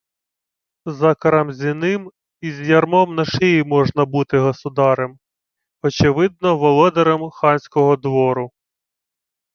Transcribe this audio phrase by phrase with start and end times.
[1.01, 2.07] За Карамзіним,
[2.41, 5.17] і з ярмом на шиї можна бути государем,–
[5.83, 8.51] очевидно, володарем ханського двору